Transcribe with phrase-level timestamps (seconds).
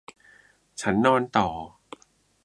[0.81, 1.47] ฉันนอนต่อ